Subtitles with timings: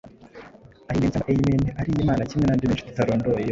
[0.93, 3.49] Imen cyangwa Amen ariyo Imana kimwe n’andi menshi tutarondoye yose